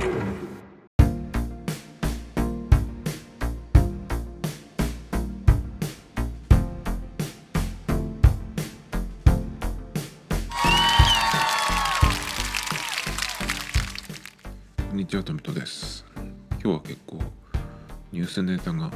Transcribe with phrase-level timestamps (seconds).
[0.00, 0.06] こ
[14.94, 16.06] んにちは、トミトです。
[16.52, 17.18] 今日は結構
[18.10, 18.90] ニュースネタが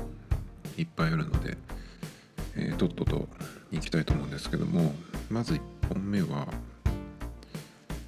[0.78, 1.58] いっぱいあるので、
[2.56, 3.28] えーとっとと
[3.70, 4.94] 行きたいと思うんですけども、
[5.28, 5.60] まず1
[5.92, 6.48] 本目は、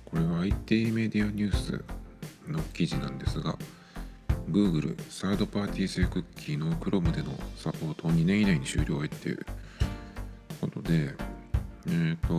[0.07, 1.85] これは IT メディアニュース
[2.53, 3.57] の記事なんですが、
[4.51, 9.47] Google サードパーティー製クッキーの Chrome でのサポートを2年以内に終了へっていう
[10.61, 11.15] ことで、
[11.89, 12.35] えっ、と、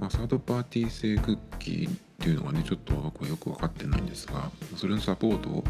[0.00, 5.64] まあ、サードパーティー製クッキーっていうのがねちょっと僕はよく分かってないんですがそれのサポートを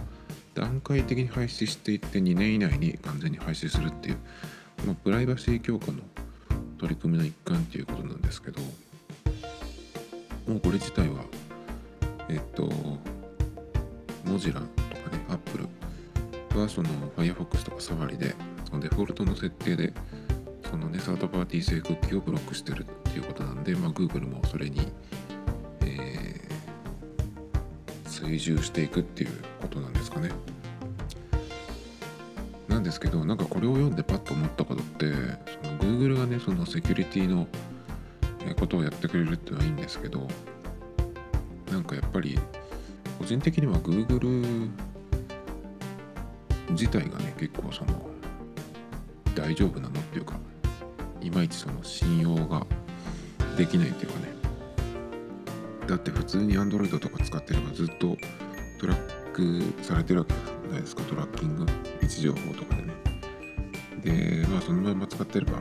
[0.55, 4.19] 段階的に廃止していって2年以内に完全に廃止するっていう、
[4.87, 5.99] まあ、プライバシー強化の
[6.79, 11.25] 取り組みの一環っていうことなんですけどもうこれ自体は
[12.31, 12.69] えっと
[14.25, 18.35] モジラとかねアップルはその Firefox とかサファリで
[18.69, 19.93] そのデフォルトの設定で
[20.71, 24.93] そのねサードパーティー製クッキーをブロックしてるっていうことなんで、まあ、Google もそれに、
[25.83, 26.41] えー
[28.21, 29.31] 追従していくっていう
[29.63, 30.31] ことなんですかね。
[32.69, 35.07] なんですけどなんかこれを読んでパッと思ったことって
[35.63, 37.49] その Google がねそのセキュリティの
[38.59, 40.29] ことをやってくれるっていうのはいいんですけど
[41.71, 42.39] なんかやっぱり
[43.19, 44.71] 個人的には Google
[46.71, 48.09] 自体がね結構その
[49.35, 50.39] 大丈夫なのっていうか
[51.21, 52.67] いまいちその信用が
[53.57, 54.31] できないっていうかね。
[55.87, 58.17] だって普通に Android とか使ってればずっと
[58.79, 61.67] トラックされてるわけじゃないですかトラッキング
[62.01, 62.95] 位置情報とかでね。
[64.43, 65.61] でまあそのまま使ってれば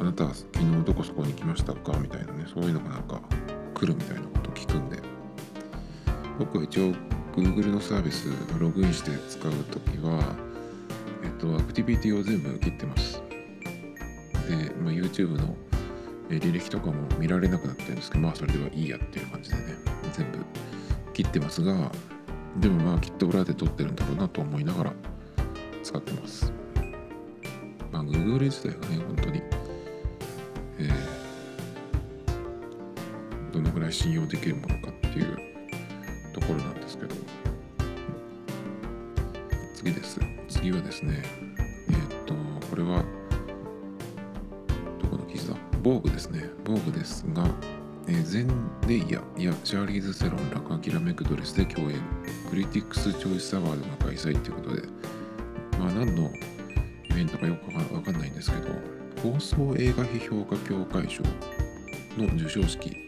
[0.00, 3.20] あなたは昨日どこそこに来ましたかみたいなねそういうのがなんか
[3.74, 4.96] 来るみたいな聞くんで。
[6.38, 6.92] 僕は一応
[7.34, 10.34] Google のサービスログインして使うときは
[11.22, 13.22] えっとアクティビティを全部切ってます。
[14.48, 15.54] で、まあ、YouTube の
[16.28, 19.62] 履歴とかも見られなくなってるんですけどまあそれではいいやっていう感じでね
[20.12, 20.38] 全部
[21.12, 21.90] 切ってますが
[22.60, 24.92] でもまあきっと裏で撮ってるんだろうなと思いながら
[25.82, 26.52] 使ってます。
[27.92, 29.42] まあ Google 自体がね本当に
[30.78, 31.05] えー
[33.86, 35.38] らい信用できるものかっていう
[36.32, 37.14] ところなんですけど。
[39.74, 40.20] 次です。
[40.48, 41.22] 次はですね
[41.88, 42.34] えーっと
[42.68, 43.04] これは
[45.00, 45.56] どこの記事だ？
[45.82, 46.50] 防具ですね。
[46.64, 47.48] 防具ですが、
[48.08, 48.48] えーゼン
[48.88, 52.00] レイヤやチャーリーズ・セロンらがきらめくドレスで共演。
[52.50, 54.82] クリティックス・チョイス・アワードの開催ということで。
[55.78, 56.30] まあ何の
[57.08, 58.68] イベントかよくわかわかんないんですけど
[59.22, 61.22] 放送映画批評家協会賞
[62.16, 63.05] の授賞式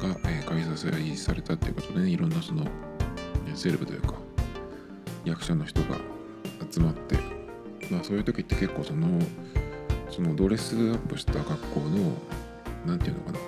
[0.00, 2.66] が、えー開催されたということでねいろんなその
[3.54, 4.14] セレブというか
[5.24, 5.96] 役者の人が
[6.70, 7.16] 集まって
[7.90, 9.06] まあそういう時って結構その
[10.10, 12.12] そのドレスアップした格好の
[12.84, 13.38] なんていうのかな。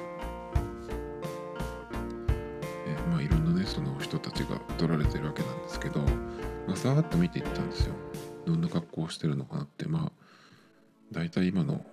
[2.86, 6.00] えまあいろんなねその人たちが撮られてるわけなんですけど、
[6.66, 7.94] まあ、さーっと見ていったんですよ。
[8.46, 10.12] どんな格好をしてるのかなってまあ
[11.10, 11.84] 大体今の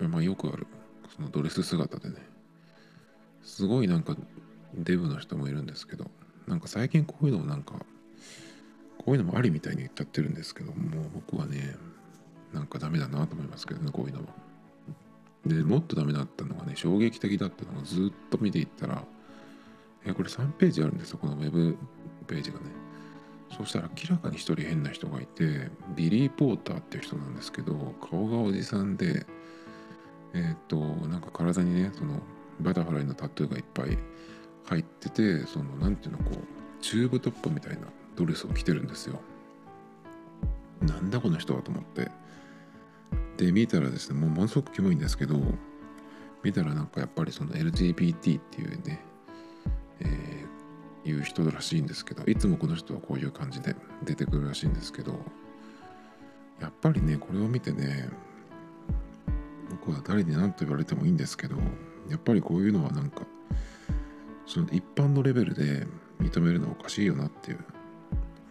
[0.00, 0.66] まあよくある
[1.14, 2.37] そのドレス姿でね。
[3.42, 4.16] すごいなんか
[4.74, 6.10] デブの人もいるんですけど
[6.46, 7.74] なんか最近こういうのもなんか
[8.98, 11.76] こういうのもありみたいに言っちゃってるんですけどもう僕はね
[12.52, 14.26] なんかダメだなと思いますけどねこういうのは。
[15.46, 19.04] でもっとダメだったのがね衝撃的だったのがずっと見ていったら
[20.04, 21.76] えこれ3ページあるんですよこのウェブ
[22.26, 22.66] ページがね
[23.56, 29.26] そしたら明らかに一人変な人がいてビリー・ポーターっていう人なんですけど顔がおじさんで
[30.34, 32.20] えっ、となんか体にねその
[32.60, 33.98] バタフライのタトゥーがいっぱい
[34.64, 39.20] 入っててそのなんていうのこうチューブトップみたいなドレスを着てるんですよ。
[40.82, 42.10] なんだこの人はと思って。
[43.36, 45.40] で見たらですねもうものすごくキモいんですけど
[46.42, 49.00] 見たらなんかやっぱりその LGBT っていうね、
[50.00, 50.58] えー
[51.08, 53.74] いう人らしいんですけどいつもこの人はこういう感じで
[54.04, 55.18] 出てくるらしいんですけど
[56.60, 58.08] やっぱりねこれを見てね
[59.70, 61.56] 僕は誰に何と言われてもいいんですけど
[62.10, 63.26] やっぱりこういうのはなんか
[64.46, 65.86] その一般のレベルで
[66.20, 67.58] 認めるのはおかしいよなっていう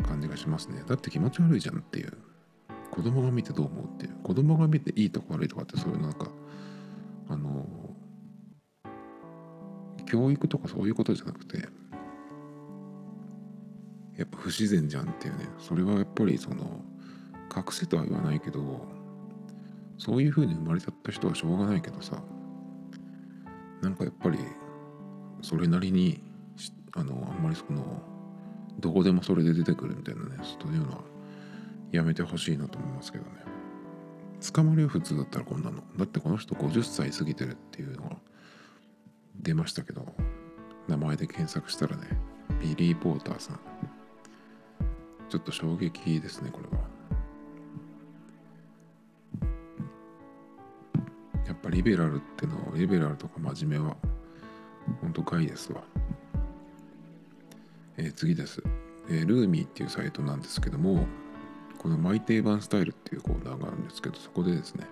[0.03, 0.83] 感じがしますね。
[0.87, 2.13] だって気持ち悪いじゃんっていう。
[2.91, 4.15] 子供が見てどう思うっていう。
[4.23, 6.29] 子供が見ていいとか悪いとかってそういうなんか
[7.29, 7.65] あの
[10.05, 11.57] 教育とかそういうことじゃなくて
[14.17, 15.47] やっぱ不自然じゃんっていうね。
[15.59, 16.81] それはやっぱりその
[17.55, 18.87] 隠せとは言わないけど
[19.97, 22.21] そういう風に生まれちゃった人はしょうがないけどさ。
[23.81, 24.39] なんかやっぱり
[25.41, 26.21] それなりに
[26.93, 28.01] あのあんまりその
[28.79, 31.03] どこでもそれで出てくるみたいなねそういうのは
[31.91, 33.31] やめてほしいなと思いますけどね。
[34.53, 35.83] 捕まるよ普通だったらこんなの。
[35.97, 38.17] だってこの人50歳過ぎてるっていうのが
[39.35, 40.05] 出ましたけど
[40.87, 42.07] 名前で検索したらね
[42.61, 43.59] ビリー・ポーターさん。
[45.29, 46.76] ちょっと衝撃ですねこれは。
[51.67, 53.95] ぱリベラルってのリベラルとか真面目は
[55.01, 55.83] 本当かいですわ、
[57.97, 58.63] えー、次です、
[59.09, 61.05] えー、ルーミーっていうサイトなんですけども
[61.77, 64.87] このマイ定番スタイルっていうコーナーがあるんですけどそこでですね、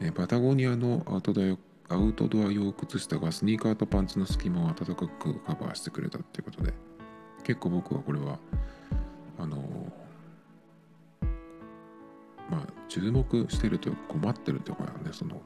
[0.00, 1.56] えー、パタゴニアのアウトドア
[1.90, 6.74] アウトドア用靴下がスニーカーとパンツの隙間を暖かくカバーしてくれたっていうことで
[7.44, 8.38] 結構僕はこれは
[9.38, 9.56] あの
[12.50, 15.40] まあ注目してるというか困ってるというかねその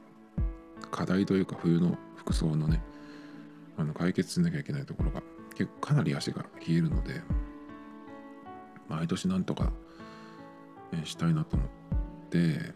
[0.88, 2.82] 課題というか冬の服装のね
[3.76, 5.22] あの解決しなきゃいけないところが
[5.54, 7.20] 結構かなり足が冷えるので
[8.88, 9.72] 毎年なんとか、
[10.92, 11.68] えしたいなと思っ
[12.28, 12.74] て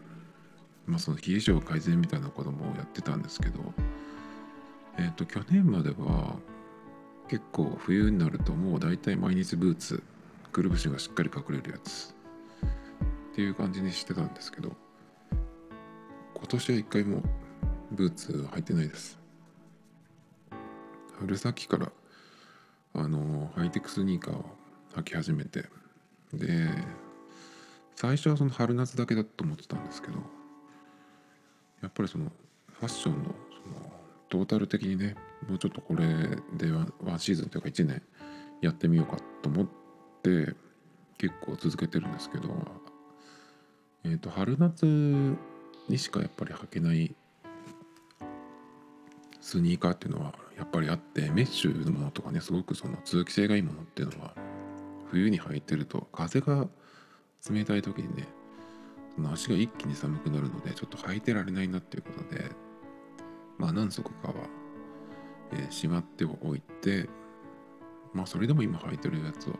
[0.87, 3.59] まあその冷え性改善みたいなこともやってたんですけど
[4.97, 6.37] えっ、ー、と去年までは
[7.27, 10.01] 結構冬になるともう大体毎日ブーツ
[10.51, 12.15] くるぶしがしっかり隠れるやつ
[13.33, 14.71] っていう感じにしてたんですけど
[16.33, 17.21] 今年は一回も
[17.91, 19.17] ブーツ履いてないです。
[21.19, 21.91] 春先から
[22.93, 24.45] あのハイテクスニーカーを
[24.95, 25.65] 履き始めて
[26.33, 26.69] で
[27.95, 30.19] 最初はその春夏だけだと思ってたんですけど
[31.81, 32.31] やっぱりその
[32.79, 33.91] ファッションのその
[34.29, 35.15] トータル的にね
[35.47, 36.05] もうちょっとこれ
[36.53, 36.71] で
[37.03, 38.01] ワンシーズンというか1年
[38.61, 39.67] やってみようかと思っ
[40.21, 40.53] て
[41.17, 42.49] 結構続けてるんですけど、
[44.03, 44.85] えー、と春夏
[45.89, 47.15] にしかやっぱり履けない
[49.47, 54.33] スニーカーっていうのはやっぱりあってメッシュのものとかねすごくその通気性がいいものっていうのは
[55.09, 56.67] 冬に履いてると風が
[57.49, 58.27] 冷たい時にね
[59.15, 62.51] その足が一気に寒くなるのでちょっと履いてられないなっていうことで
[63.57, 64.33] まあ何足かは、
[65.53, 67.07] えー、しまっておいて
[68.13, 69.55] まあそれでも今履いてるやつは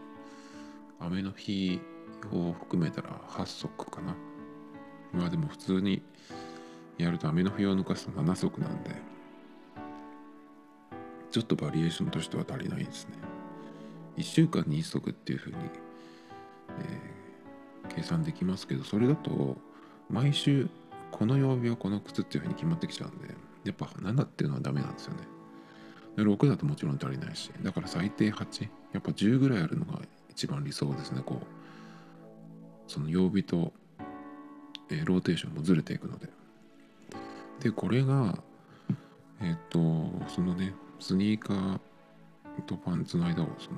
[1.00, 1.80] 雨の日
[2.34, 4.18] を含めたら8足かな。
[5.14, 6.02] まあでも普通に
[6.98, 8.92] やると雨の日を抜かすと7足なんで、
[11.32, 13.14] ちょっとバリエーションとしては足りないですね。
[14.18, 15.56] 1週間に1足っていうふうに、
[16.80, 19.58] えー、計算できますけど、それだと
[20.10, 20.70] 毎週
[21.12, 25.20] この曜日はこの靴っていうふうに決まってきちゃうんで、やっぱ7っていうのはダメなんですよね。
[26.18, 30.02] 6だともちろん足りないし、だから最低8、やっぱ10ぐらいあるのが
[30.38, 33.74] 一番理想ですねこうその曜日と、
[34.92, 36.30] えー、ローテーションもずれていくので
[37.60, 38.38] でこれが
[39.42, 39.80] えっ、と
[40.28, 41.80] そのねスニーカー
[42.66, 43.78] とパンツの間をその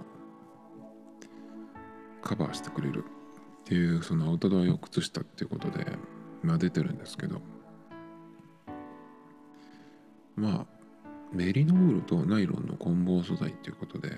[2.21, 3.03] カバーしてくれる
[3.61, 5.85] っていうそのアウトドア用靴下っていうことで
[6.43, 7.41] まあ出てるんですけど。
[10.35, 10.65] まあ
[11.33, 14.17] メリノールとナイロンの混紡素材っていうことで。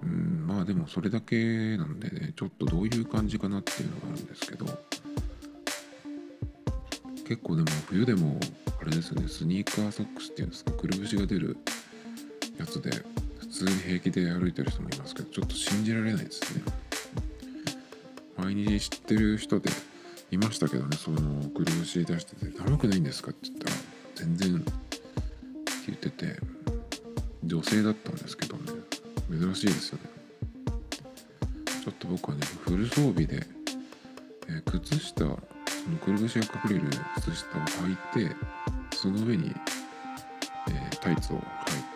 [0.00, 4.66] うん、まあでもそれだけなんでねちょっとどういう感じかなっていうのがあるんですけど。
[7.28, 8.40] 結構でも冬でも
[8.80, 11.58] あれですよねスニーカーソックスっていうんですかくるぶしが出る
[12.58, 12.90] やつで
[13.38, 16.62] 普通に平気で歩いてる人もいますけどちょっと信じられないですね
[18.38, 19.68] 前に知ってる人で
[20.30, 21.20] いましたけどねその
[21.50, 23.76] くるぶし出してて「寒くないんですか?」って言ったら
[24.16, 24.72] 「全然」って
[25.88, 26.40] 言ってて
[27.44, 28.72] 女性だったんですけどね
[29.30, 30.04] 珍しいですよね
[31.84, 33.46] ちょっと僕はねフル装備で、
[34.48, 35.26] えー、靴下
[35.88, 37.96] そのくるぶしが隠れる靴下を履い
[38.28, 38.36] て
[38.94, 39.54] その上に、
[40.68, 41.36] えー、タイツを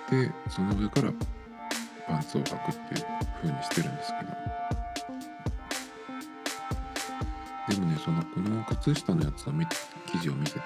[0.08, 1.12] 履いてその上から
[2.06, 3.06] パンツを履くっていう
[3.42, 4.32] 風にしてるんですけど。
[7.68, 9.66] でもねそのこの靴下のやつを見
[10.10, 10.64] 記事を見ててね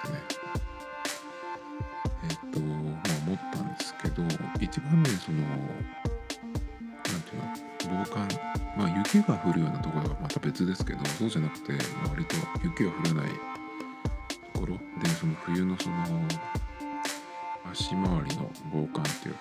[2.23, 2.78] えっ、とまあ
[3.26, 4.23] 思ったんですけど
[4.61, 5.38] 一番ねその
[7.88, 8.28] 防寒
[8.76, 11.72] まあ雪が降るようなところはまた別ですけどそうじゃなくて、
[12.08, 13.30] 割と雪が降らない。
[14.52, 14.78] ところ。
[15.02, 15.96] でその冬のその
[17.70, 19.34] 足回りの防寒っていう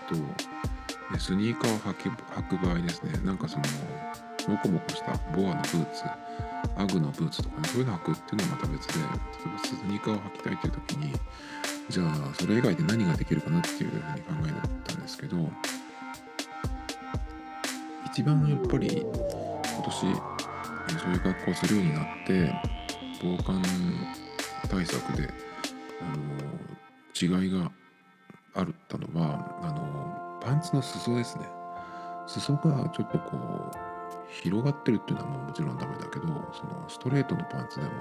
[1.14, 3.14] とスニーカーを履く場合ですね。
[3.24, 3.64] なんかその
[4.48, 6.04] モコモコしたボアのブーツ
[6.78, 11.14] アグのブーツとかねそういうの履くっていうのはまた別で例えばスニーカーを履きたいという時に
[11.90, 14.10] じゃあそれ以外で何ができるかなっていうふうに考
[14.46, 15.38] えたんですけど
[18.16, 19.12] 一番やっぱり今
[19.84, 22.50] 年そういう格好するようになって
[23.22, 23.62] 防寒
[24.70, 25.30] 対策で
[26.00, 27.70] あの違いが
[28.54, 31.46] あるったのはあのパンツの裾ですね。
[32.26, 33.72] 裾がちょっとこう
[34.32, 37.92] 広がってるっていうのはもうもちろんダメだけどそのストレートのパンツでも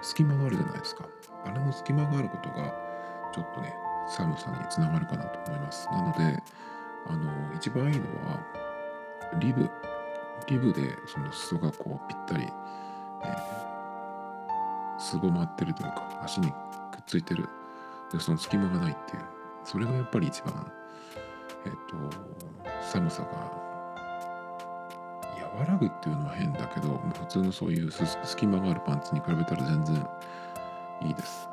[0.00, 1.06] 隙間があるじゃないですか。
[1.44, 2.74] あれの隙間があることが
[3.34, 3.74] ちょっとね
[4.08, 5.86] 寒さにつながるかなと思います。
[5.92, 6.42] なので
[7.08, 8.59] あの一番いいのは
[9.38, 9.70] リブ
[10.48, 12.44] リブでその裾がこうぴったり、
[13.22, 16.56] えー、すぼまってるというか足にくっ
[17.06, 17.48] ついてる。
[18.12, 19.22] でその隙間がないっていう。
[19.64, 20.72] それがやっぱり一番
[21.64, 21.96] えっ、ー、と
[22.80, 23.60] 寒さが
[25.58, 27.90] 和らぐっていうのは変だけど普通のそういう
[28.24, 30.06] 隙間があるパンツに比べたら全然
[31.02, 31.48] いいです。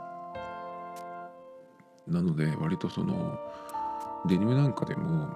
[2.08, 3.38] なので割とその
[4.26, 5.28] デニムなんかでも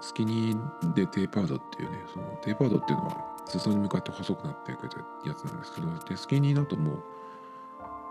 [0.00, 4.86] スキニーでテーパードっていうねそのテーパードっていうのは裾に向かって細くなっていく
[5.26, 7.04] やつなんですけどでスキニーだともう、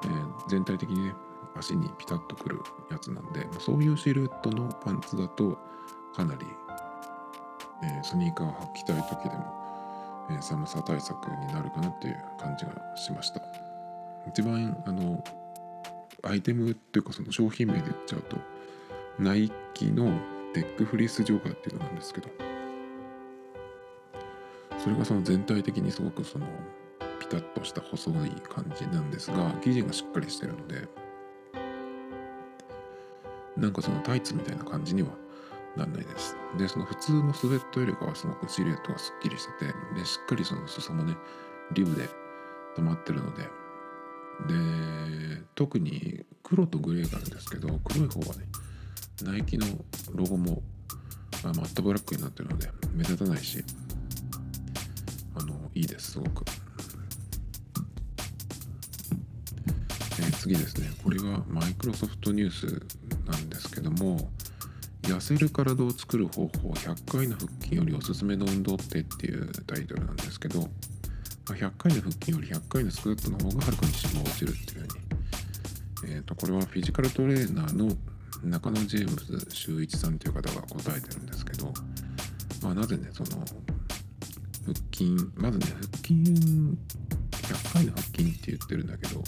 [0.06, 1.16] えー、全体的にね
[1.56, 2.60] 足にピタッとくる
[2.92, 5.58] やつなんでそういうシルエットのパンツだと
[6.14, 6.46] かなり、
[7.84, 9.66] えー、スニーカーを履きたい時でも
[10.30, 13.42] え寒さ対策になるかなっていう感じがしました。
[14.28, 15.24] 一番あの
[16.24, 18.38] アイテムっていうかその商品名で言っちゃうと
[19.20, 20.12] ナイキの
[20.56, 22.30] テックフリースジョガーっていうのなんですけど
[24.82, 26.48] それがその全体的にすごくその
[27.20, 30.88] ピタッとした細い感じなんですが生地がしっかりしてるので
[33.58, 35.10] なんかそのタイツみたいな感じには
[35.76, 36.38] なんないです。
[36.58, 41.16] で、その普通のスウェットよりかはすごくシルエットがすっきりしてて、で、しっかりその裾もね、
[41.74, 42.10] リブで
[42.78, 48.46] 止まってるので、で、特に黒とグレーがあるんですけど、黒い方はね、
[49.24, 49.66] ナイキの
[50.14, 50.62] ロゴも、
[51.44, 53.64] あ、マットブラックになってるので、目立たないし、
[55.36, 56.44] あの、いいです、すごく。
[60.20, 62.66] えー、次ですね、これはマイクロソフトニュース
[63.30, 64.30] なんですけども、
[65.04, 70.68] 痩せる体を作る方法100回の腹筋よりおすすめの運動ってっていうタイトルなんですけど、ま
[71.52, 77.96] あ、100回の腹筋より100回のスクワットの方がはるかに脂肪落ちるっていうふうに、えー、とこれはフィジカルトレーナーの
[78.46, 81.74] 中野ジェームズ修一さんという方が答えてるんですけど、
[82.62, 83.30] まあ、なぜねその
[84.66, 89.22] 腹筋まずね腹筋100回の腹筋って言ってるんだけど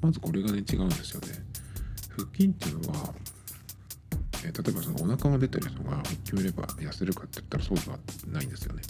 [0.00, 1.28] まずこれがね違うんですよね
[2.10, 3.14] 腹筋っていうのは
[4.44, 7.98] えー、例えばそのお腹が出てる人が腹筋を入れば痩せるかって言ったらそうでは
[8.32, 8.82] ないんですよね。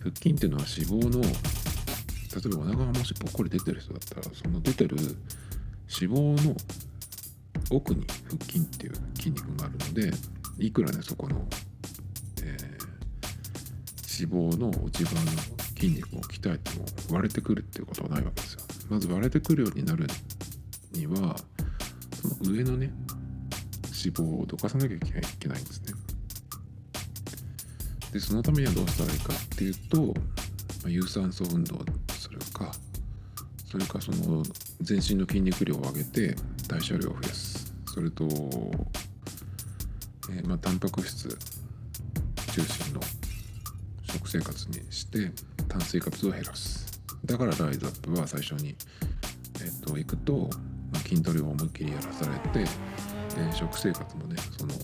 [0.00, 1.28] 腹筋っていうのは脂肪の例
[2.44, 4.96] えばお腹がもしぽっこり出てる人だったらその出てる
[6.00, 6.54] 脂肪の
[7.70, 10.10] 奥に腹筋っていう筋肉があるので
[10.58, 11.46] いくらねそこの、
[12.42, 15.30] えー、脂肪の内側の
[15.76, 18.60] 筋肉を鍛えても割れてくるっていうことはないわけですよ。
[18.88, 20.06] まず割れてくるようになる
[20.92, 21.36] には
[22.20, 22.92] その上のね
[23.84, 25.94] 脂肪をどかさなきゃいけないんですね。
[28.12, 30.12] でそのためにはどうしたらいいかっていうと、ま
[30.86, 32.72] あ、有酸素運動するか
[33.66, 34.44] それかその
[34.80, 36.36] 全身の筋肉量を上げて
[36.68, 37.53] 代謝量を増やす
[37.94, 41.36] それと、えー、まあタンパク質中
[42.60, 43.00] 心の
[44.02, 45.30] 食生活にして
[45.68, 47.00] 炭水化物を減らす。
[47.24, 48.74] だからライズアップは最初に、
[49.60, 50.50] えー、と行くと、
[50.92, 52.68] まあ、筋トレを思いっきりやらされて
[53.36, 54.74] えー、食生活もねその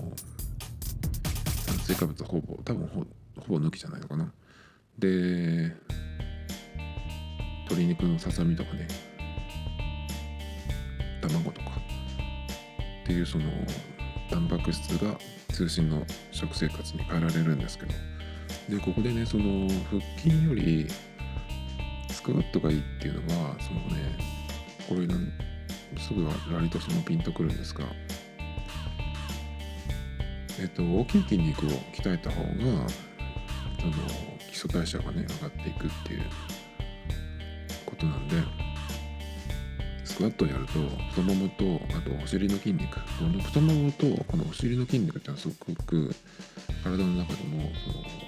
[1.66, 3.04] 炭水化物ほぼ多分ほ
[3.40, 4.32] ほぼ抜きじゃないのかな。
[5.00, 5.74] で
[7.64, 8.86] 鶏肉のささみとかね
[11.22, 11.79] 卵とか
[13.10, 13.50] っていうその
[14.30, 15.18] タンパク質が
[15.52, 17.92] 通信の食生活に変えられるんですけど。
[18.68, 20.86] でここでねその腹筋より
[22.08, 24.16] スクワットがいいっていうのはそのね
[24.88, 25.08] これ
[26.00, 26.24] すぐ
[26.54, 27.84] 割とそのピンとくるんですが。
[30.60, 32.50] えっと、大きい筋肉を鍛えた方が
[33.80, 33.92] その
[34.38, 36.22] 基礎代謝がね上がっていくっていう
[37.86, 38.69] ことなんで。
[40.20, 40.72] スクワットをやると
[41.12, 41.64] 太ももと
[41.96, 46.14] あとお尻の筋肉この太ももとこのお尻の筋肉ってのはすごく
[46.84, 47.70] 体の中でも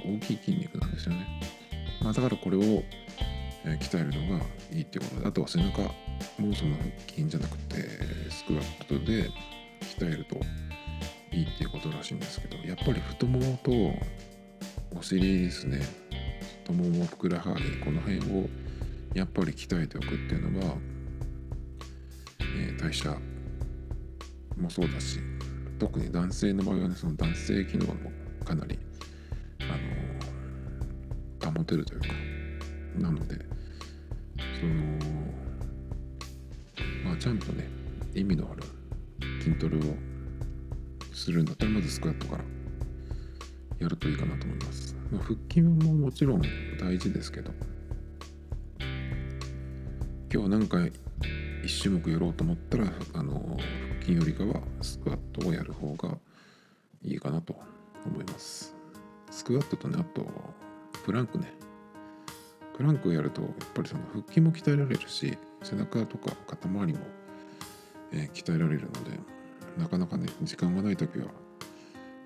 [0.03, 1.27] その大きい筋肉なんですよね、
[2.03, 2.83] まあ、だからこれを鍛
[3.99, 5.21] えるのがいいっていうこと。
[5.21, 7.77] であとは背中もその腹筋じゃなくて
[8.31, 9.29] スクワットで
[9.99, 10.37] 鍛えると
[11.31, 13.71] いいっていうことらしいんですけどやっぱり太ももと
[14.99, 15.83] お尻ですね。
[16.63, 18.49] 太ももふくらはぎこの辺を
[19.13, 20.75] やっぱり鍛えておくっていうのが、
[22.55, 23.17] えー、代謝
[24.57, 25.19] もそうだし
[25.79, 28.13] 特に男性の場合はねその男性機能も
[28.45, 28.79] かなり
[29.61, 32.07] あの保てるというか
[32.99, 33.35] なので
[34.61, 34.85] その
[37.05, 37.69] まあちゃんとね
[38.15, 38.63] 意味のある
[39.41, 39.81] 筋トレを
[41.13, 42.45] するんだったらまずスクワットから
[43.79, 44.95] やるといいかなと思います。
[45.11, 46.43] まあ、腹筋ももちろん
[46.81, 47.53] 大事ですけど
[50.33, 50.93] 今日何回
[51.63, 53.57] 1種目やろうと思ったらあの
[53.91, 56.19] 腹筋よりかはスクワットをやる方が
[57.03, 57.55] いいかなと
[58.05, 58.75] 思います。
[59.31, 60.27] スクワットとねあと
[61.05, 61.53] プランクね。
[62.77, 67.01] プランクをやるとやっぱりその腹筋も鍛えられるし背中とか肩周りも、
[68.13, 69.19] えー、鍛えられるので
[69.79, 71.27] なかなかね時間がない時は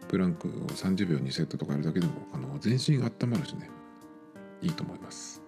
[0.09, 3.69] プランクを30秒にセットとかやるだけでもあの全身温まるしね
[4.63, 5.46] いいと思います。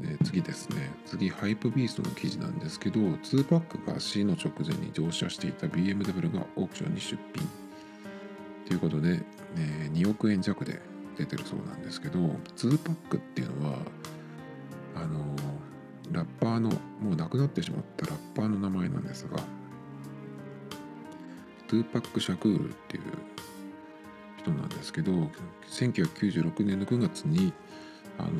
[0.00, 0.90] で次ですね。
[1.06, 7.48] 次ハイプビーストの記事なんですけど2パックが C の直前に乗車していた BMW がオークションに出品。
[8.66, 9.20] ということで、
[9.56, 10.80] え、2億円弱で
[11.16, 13.78] 出てるそうなんですけど2パックっていうのは
[14.94, 15.36] あの
[16.10, 16.70] ラッパーの
[17.00, 19.38] もう亡くなってしまったラッパーの名前なんですが
[21.68, 23.02] トゥーパック・シャクールっていう
[24.38, 25.12] 人なんですけど
[25.70, 27.52] 1996年の9月に
[28.18, 28.30] あの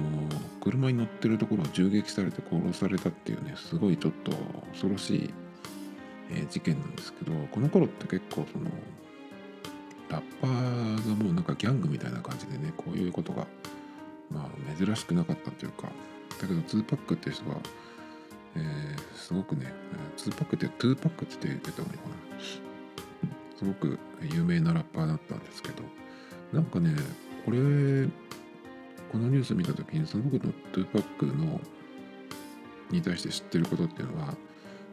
[0.61, 4.33] 車に乗ってるところを銃撃されて殺されたっていうねすごいちょっと
[4.73, 5.35] 恐ろしい、
[6.31, 8.71] え、事件なんですけどこの頃って結構その
[10.09, 13.47] ラッパーがもうなんかギャングみたいな感じでねこういうことが
[14.31, 15.89] まあ珍しくなかったというか
[16.41, 17.57] だけど2Pac っていう人が、
[18.57, 19.73] えー、すごくね
[20.19, 22.73] 2パックって2パックって言ってた方がいいかな。
[23.63, 25.85] すごく有名なラッパーだったんですけど
[26.53, 26.97] なんかね
[27.45, 28.09] これ
[29.13, 31.61] このニュース見た時にその僕の2パックの
[32.91, 34.35] に対して知ってることっていうのは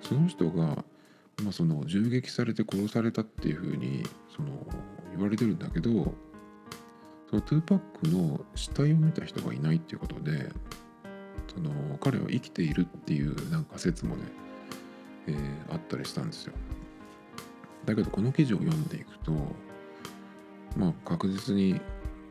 [0.01, 0.83] その人が、
[1.43, 4.03] まあ、その銃撃されて殺されたっていうふうに
[4.35, 4.49] その
[5.11, 6.13] 言われてるんだけど
[7.29, 10.49] その2パックの死体を見た人がいないっていうことで
[11.53, 14.23] その彼は生きているっていうなんか説もね、
[15.27, 16.53] えー、あったりしたんですよ。
[17.85, 19.31] だけどこの記事を読んでいくと
[20.77, 21.79] まあ確実に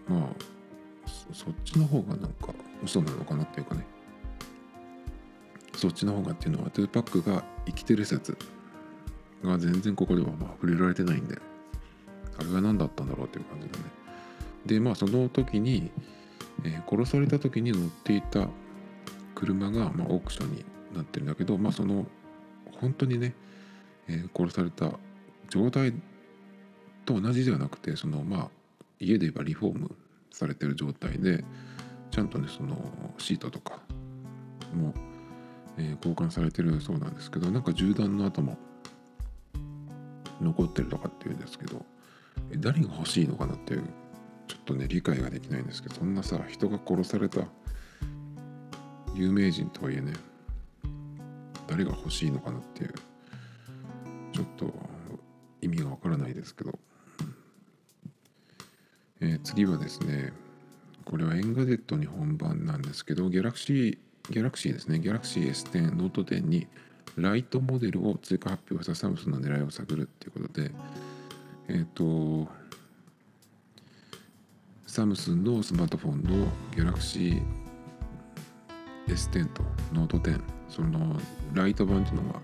[0.06, 0.57] まあ
[1.32, 3.84] そっちの方がなんか嘘なのかなっていうかね。
[5.78, 8.36] そっちの方がっていうのはトゥーパックが生きてる説
[9.44, 11.38] が全然ここではまあ触れられてないんで
[12.36, 13.84] あれが何だったんだろうっていう感じだね。
[14.66, 15.90] でまあその時に、
[16.64, 18.48] えー、殺された時に乗っていた
[19.36, 22.06] 車が、まあ、オークションになってるんだけどまあその
[22.80, 23.34] 本当にね、
[24.08, 24.98] えー、殺された
[25.48, 25.94] 状態
[27.04, 28.48] と同じではなくてそのまあ
[28.98, 29.90] 家で言えばリフォーム
[30.30, 31.44] されてる状態で
[32.10, 32.76] ちゃんとねその
[33.18, 33.80] シートとか
[34.74, 34.94] も、
[35.76, 38.56] えー、交換されてるそうなんですけどなんか銃弾の跡も
[40.40, 41.84] 残ってるとかっていうんですけど
[42.58, 43.84] 誰が欲しいのかなっていう
[44.46, 47.42] ちょっとね理解ができないんですけどそんなさ人が殺された
[49.14, 50.12] 有名人とはいえね
[51.66, 52.94] 誰が欲しいのかなっていう
[54.32, 54.72] ちょっと
[55.60, 56.78] 意味がわからないですけど、
[59.20, 60.32] えー、次はですね
[61.04, 63.98] これは Engadget 日本版なんですけどギャラクシー
[64.30, 64.98] ギャラクシーですね。
[64.98, 66.66] ギャラクシー S10 ノート10に
[67.16, 70.70] ライトモデルを追加発表したサムスンの狙いを探るっていうことで
[71.68, 71.84] えっ、ー、
[72.44, 72.50] と
[74.86, 77.42] サムスンのスマートフォンのギャラクシー
[79.06, 79.62] S10 と
[79.94, 81.18] ノート10その
[81.54, 82.40] ライト版っていうのが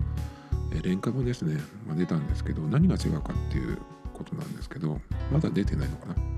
[0.81, 3.77] 廉価版ですね、まあ、出たんですけど何が違うかっていう
[4.13, 4.99] ことなんですけど
[5.31, 6.34] まだ出てないのかな。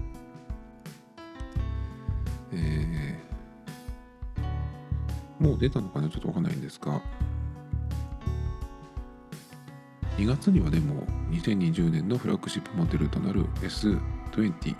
[2.53, 6.09] えー、もう出たのかな？
[6.09, 7.01] ちょっとわかんないんですが。
[10.17, 14.75] 2月にはでも2020年のフラッグシップモデルとなる S20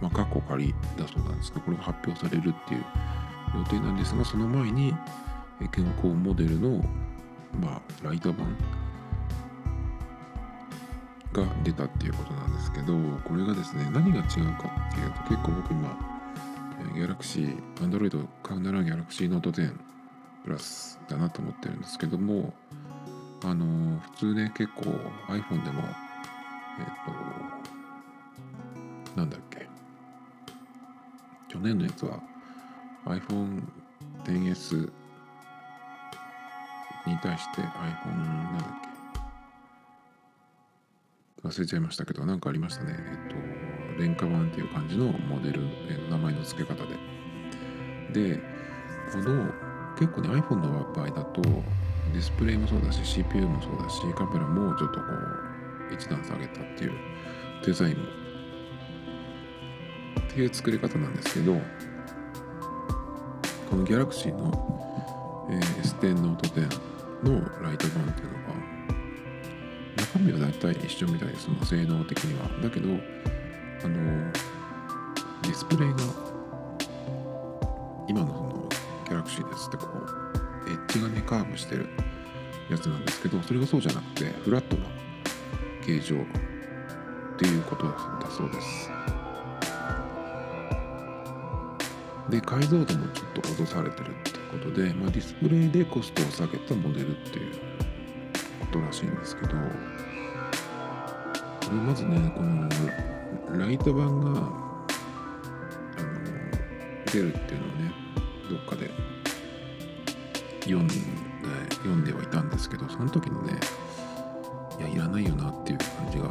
[0.00, 2.84] まあ、過去仮だそうなんですがこれが発表されるっていう
[3.56, 4.92] 予定なんですがその前に
[5.72, 6.84] 健康モデルの
[7.60, 8.56] まあ、ライト版。
[11.32, 12.92] が出たっていうことなんですけど
[13.24, 14.24] これがですね何が違う
[14.60, 16.11] かっていうと結構僕今
[16.94, 19.74] ギャラクシー Android 買うならギャラクシーノート10
[20.44, 22.52] プラスだなと思ってるんですけども
[23.44, 24.82] あの普通ね結構
[25.28, 25.82] iPhone でも
[26.78, 26.86] えっ、
[29.14, 29.68] となんだっけ。
[31.48, 32.18] 去年のやつは
[33.04, 33.62] iPhone
[34.24, 34.90] XS
[37.06, 38.68] に対して iPhone なんだっ
[41.42, 41.48] け。
[41.48, 42.94] 忘れちゃいましたけど何かありましたね。
[42.96, 43.61] えっと
[43.98, 46.96] 廉価版っていう感じのモデルえ名前の付け方で。
[48.12, 48.40] で
[49.12, 49.50] この
[49.98, 55.06] 結構ね iPhone の場合だとディスプレイもそうだし CPU もそうだしカメラもちょっとこ
[55.90, 56.92] う一段下げたっていう
[57.64, 58.04] デザインも
[60.20, 61.54] っていう作り方なんですけど
[63.68, 68.52] この Galaxy の、えー、S10 ノート10のライト版っていうのが
[69.96, 71.44] 中身は大体一緒みたいです。
[71.44, 72.48] その性能的には。
[72.62, 72.88] だけど
[73.84, 74.32] あの
[75.42, 75.96] ディスプレイが
[78.08, 78.68] 今のその
[79.08, 79.86] ギャラクシーですってこ
[80.66, 81.88] うエッジがねカーブしてる
[82.70, 84.86] やつなんですけどそれがそうじゃなくてフラットな
[85.84, 86.18] 形状っ
[87.38, 87.94] ていうことだ
[88.30, 88.90] そうです。
[92.28, 97.54] で解像度もちょっと落とされてるっていうことで、まあ、ディスプレイでコストを下げたモデルっていう
[98.60, 99.56] ことらしいんですけどこ
[101.66, 102.68] れまずねこの
[103.58, 104.50] ライト版があの
[107.12, 107.92] 出るっていうのをね
[108.50, 108.90] どっかで
[110.60, 110.94] 読んで
[111.70, 113.58] 読んではいたんですけどその時のね
[114.78, 116.30] いやいらないよなっていう感じが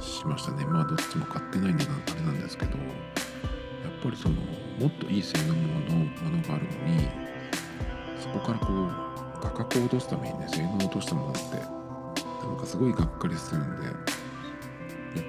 [0.00, 0.64] しましたね。
[0.66, 4.34] まあどっちも買ってないんであれなんですけどやっぱりその
[4.78, 5.68] もっといい性能のも
[6.30, 7.08] のがあるのに
[8.20, 11.40] そこからこう価格を落とすためにね性能を落としたものって
[12.46, 13.94] なんかすごいがっかりするんでやっ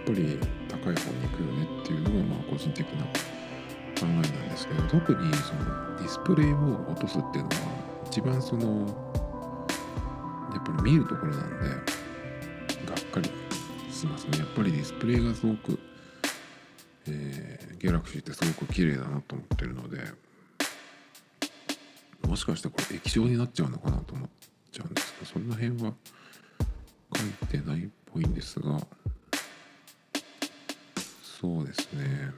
[0.06, 0.40] ぱり
[0.84, 7.56] 高い方に行くよねっていうのがまあ個人的な考えなんですけど特にそのディスプレイを落とすっていうのは
[8.08, 8.88] 一番その
[10.54, 13.32] やっぱり見るところなんでがっかり
[13.90, 15.80] しますねやっぱりディスプレイがすごく、
[17.08, 20.00] えー、ギャラクシーってすごく綺麗だなと思ってるので
[22.28, 24.30] もしかしてこれ液晶になっちゃうのかなと思っ
[24.70, 25.94] ちゃうんですけどそんな辺は
[27.16, 28.80] 書いてないっぽいんですが
[31.44, 32.32] そうですね。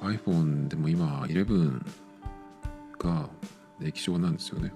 [0.00, 1.82] iPhone でも今11
[2.98, 3.28] が
[3.82, 4.72] 液晶なんですよね。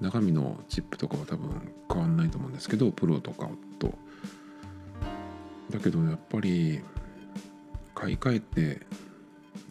[0.00, 3.94] 中身のチップとかは多分変わんないと思うんですけどプロとかと。
[5.70, 6.80] だけどやっぱり
[7.92, 8.86] 買い替えて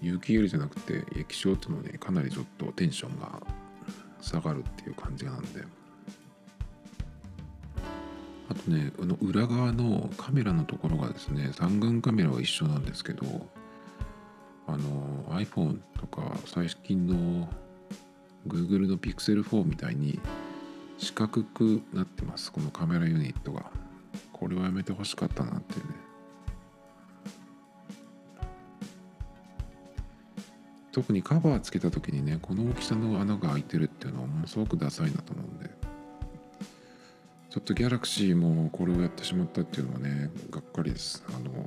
[0.01, 3.41] 有機 EL じゃなくて液晶っていうのはねかなりちょっとテンションが
[4.19, 5.63] 下がるっていう感じなんで。
[8.49, 13.25] あとねあの裏側のカメラのところがですね三眼カメラは一緒なんですけど
[14.67, 17.47] あの iPhone とか最近の
[18.47, 20.19] Google の Pixel 4みたいに
[20.97, 22.51] 四角くなってます。
[22.51, 23.65] このカメラユニットが。
[24.31, 25.93] これはやめてほしかったなっていうね。
[30.91, 35.64] 特にカバーつけた時にねこの大きさの穴が開いてるっていうのはものすごくダサいなと思うんで。
[37.55, 41.23] ちょっとギャラクシーもこれをやってしまったっていうのはねがっかりです。
[41.29, 41.65] あの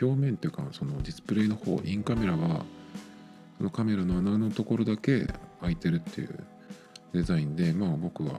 [0.00, 2.64] 表面っていうかそのディスプレイの方インカメラは
[3.58, 5.26] そのカメラの穴のところだけ
[5.60, 6.38] 開いてるっていう
[7.12, 8.38] デザインでまあ僕は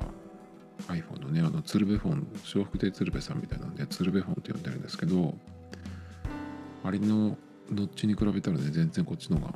[0.88, 5.36] iPhone のねあの鶴瓶フォン笑福亭鶴瓶さんみたいなんで鶴瓶フォンって呼んでるんですけど
[6.86, 7.38] あれの
[7.70, 9.54] どっちに比べたらね全然こっちの方が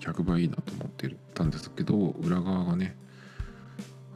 [0.00, 2.96] 100倍いいなと思ってたんですけど裏側がね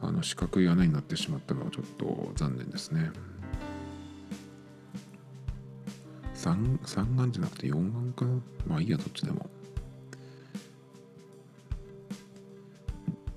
[0.07, 3.11] あの四角い穴になってしまったのはちょっと残念ですね。
[6.33, 8.31] 三三眼じゃなくて四眼かな。
[8.67, 9.49] まあいいやどっちでも。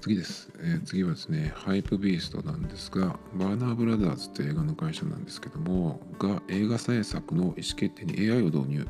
[0.01, 8.87] 次です、えー、次はですね、ハイプビーストなんですが、バーナーブラザーズって映画の会社なんですけども、が映画制作の意思決定に AI を導入。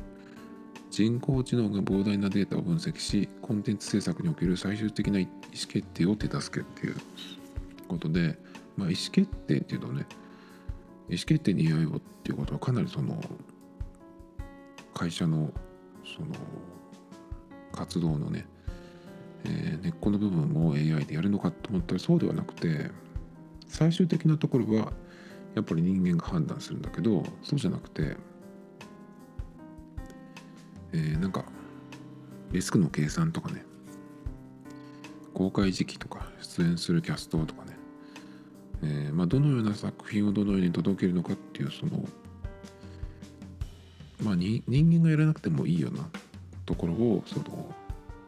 [0.91, 5.31] 人工知能が膨大なデータを分析し、コンテンツ制作における最終的な意思
[5.67, 6.95] 決定を手助けっていう。
[7.91, 8.37] ことで、
[8.77, 10.05] まあ、意思決定っていうとね、
[11.09, 13.21] 意思決定に AI をっていうことはかなりその
[14.93, 15.51] 会社の
[16.05, 16.27] その
[17.73, 18.45] 活動のね、
[19.45, 22.91] えー、根っこの部分を AI でやるのかと思ったらそうではなくて
[23.67, 24.91] 最終的なところは
[25.55, 28.15] やっぱり人間が判断するんだけどそうじゃなくて、
[30.93, 31.45] えー、なんか
[32.51, 33.63] リスクの計算とかね
[35.33, 37.70] 公開時期とか出演するキャストとかね、
[38.83, 42.03] えーまあ、どのような作品をどのように届けるのかっていうその
[44.23, 46.07] まあ人間がやらなくてもいいような
[46.65, 47.73] ところをその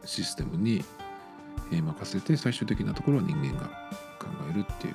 [0.04, 0.84] システムに
[1.70, 3.66] 任せて最終的なところは人間が
[4.18, 4.94] 考えるっていう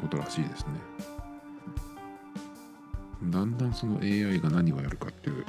[0.00, 1.10] ことらしいですね。
[3.24, 5.44] だんだんその AI が何をやるかっていう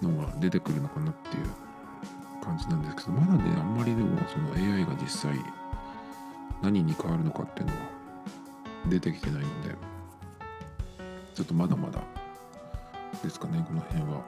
[0.00, 5.38] のが出てくるのかなっていう感じなんですけどまだねあんまりでもその AI が実際
[6.62, 7.80] 何に変わるのかっていうのは
[8.88, 9.74] 出てきてないので
[11.34, 12.00] ちょっとまだまだ
[13.22, 14.22] ですかねこの辺は。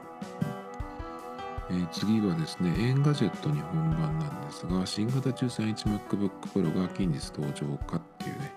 [1.68, 8.52] えー、次はですね、 Engadget 日本版なんですが、新型13インチ MacBook Pro が近日登場かっていうね、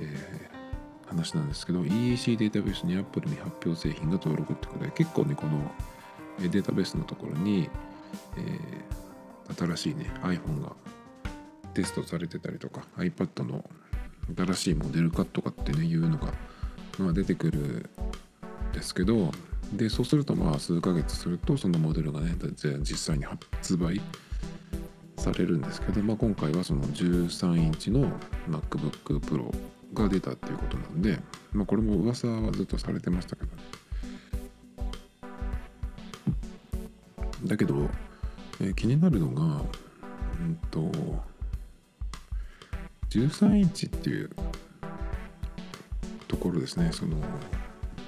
[0.00, 5.70] えー、話なんですけど、EEC データベースに Apple 未発表製品が登録ってことで、結構ね、この
[6.38, 7.68] データベースのところに、
[8.38, 10.72] えー、新しいね、iPhone が
[11.74, 13.64] テストされてたりとか、iPad の
[14.36, 16.32] 新しいモデル化とかってね、いうのが、
[16.98, 17.88] まあ、出てくるん
[18.72, 19.30] ですけど
[19.72, 22.34] でそうするとまあ数ヶ月するとそのモデルがね
[22.80, 24.00] 実際に発売
[25.16, 28.06] されるんですけど、まあ、今回はその13インチの
[28.48, 29.54] MacBook Pro
[29.94, 31.18] が出たっていうことなんで、
[31.52, 33.56] まあ、これも噂はずっとされてましたけど。
[33.56, 33.62] ね
[37.44, 37.90] だけど、
[38.60, 40.90] えー、気になるのがうんと
[43.18, 44.30] 13インチっていう。
[46.34, 46.90] ところですね。
[46.92, 47.16] その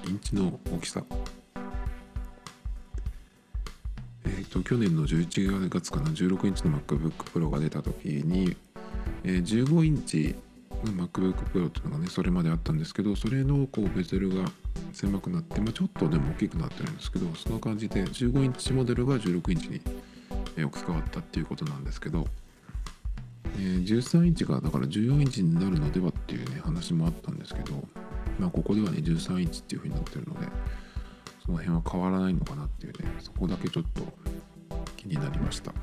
[0.05, 1.03] インチの大きさ。
[4.25, 6.09] えっ、ー、と去年の11月かな。
[6.09, 8.55] 16インチの MacBook Pro が出た時に、
[9.23, 10.35] えー、15インチ
[10.83, 14.51] の MacBook Pro っていうのがねそれまであったんですけどそれのこうベゼルが
[14.91, 19.81] 狭くなって、まあ、ちょっとでも大きくなってるんですけどその感じで15インチモデルが16インチに
[20.65, 22.27] 置き換わったっていうことなんですけど
[23.57, 27.73] えー、13インチがだから14インチになるのではっていうね話もあったんですけど、
[28.39, 30.47] まあ、ここではね13インチっていう風になってるので
[31.43, 34.01] その辺は変わらないのかなっていうねそこだけちょっと
[34.95, 35.73] 気になりました、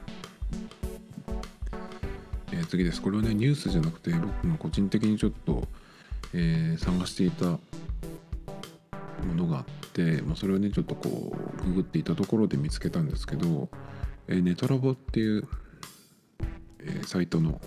[2.53, 3.03] えー、次です。
[3.03, 5.67] これはねニュースじゃなくて僕が個人的にちょっと、
[6.33, 7.59] えー、探していたも
[9.35, 13.69] のがあって、まあ、それをねちょっとこうググっていたところで見つけたんですけど、
[14.29, 15.49] えー、ネトラボっていう
[16.87, 17.61] えサイトの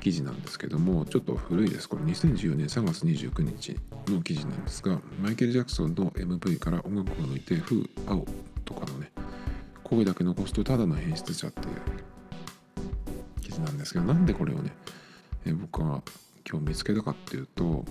[0.00, 1.88] 記事なんですけどもちょっと古いです。
[1.88, 3.76] これ2014年3月29日
[4.08, 8.26] の記事なんですがマイケル・ジャクソンの MV から音楽を抜いて「風青」
[8.64, 9.10] とかのね
[9.82, 14.72] 声だけ残すとただの変質者っていう記事なんですけどなんでこれをね、
[15.46, 16.02] え僕は
[16.48, 17.84] 今日見つけたかっていうと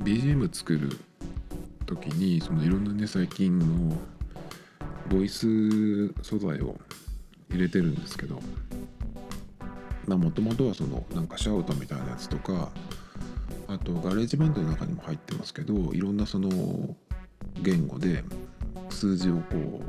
[0.00, 0.98] BGM 作る
[1.86, 3.96] 時にそのいろんなね最近の
[5.10, 6.76] ボイス素材を
[7.50, 8.40] 入れてるんですけど
[10.06, 12.70] もともとはそのなんかシャウトみたいなやつとか
[13.68, 16.50] あと GarageBand の中にも入ってますけどいろんなその
[17.60, 18.24] 言語で
[18.90, 19.80] 数字をこ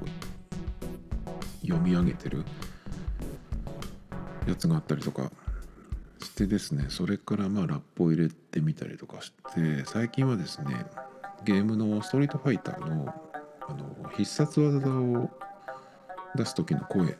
[1.63, 2.43] う読み上げてる
[4.47, 5.31] やつがあったりとか
[6.21, 10.85] してですねそれからまあラップを入れてみたりとかして最近はですね
[11.43, 13.13] ゲームのストリートファイターの
[13.65, 15.29] あの必殺技を
[16.35, 17.15] 出す時の声っ